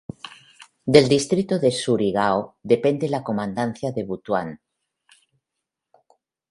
[0.95, 2.39] Del distrito de Surigao
[2.73, 4.59] depende la comandancia de Butuan.